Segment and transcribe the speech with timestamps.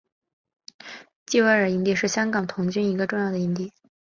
[1.27, 3.71] 基维尔营地是香港童军一个重要的营地。